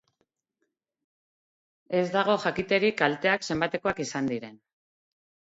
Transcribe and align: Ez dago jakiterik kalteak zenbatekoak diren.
Ez 1.99 2.07
dago 2.17 2.37
jakiterik 2.45 2.97
kalteak 3.03 3.47
zenbatekoak 3.49 4.03
diren. 4.33 4.59